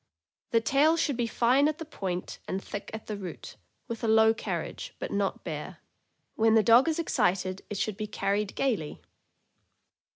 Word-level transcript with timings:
The 0.49 0.61
tail 0.61 0.97
should 0.97 1.15
be 1.15 1.27
fine 1.27 1.67
at 1.67 1.77
the 1.77 1.85
point 1.85 2.39
and 2.47 2.59
thick 2.59 2.89
at 2.91 3.05
the 3.05 3.15
root, 3.15 3.55
with 3.87 4.03
a 4.03 4.07
low 4.07 4.33
carriage, 4.33 4.95
but 4.97 5.11
not 5.11 5.43
bare. 5.43 5.77
When 6.33 6.55
the 6.55 6.63
dog 6.63 6.89
is 6.89 6.97
excited, 6.97 7.61
it 7.69 7.77
should 7.77 7.97
be 7.97 8.07
carried 8.07 8.55
gaily. 8.55 9.03